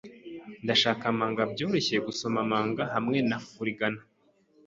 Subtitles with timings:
[0.63, 4.01] Ndashaka manga byoroshye-gusoma-manga hamwe na furigana.